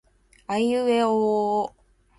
[0.47, 1.75] あいうえおおお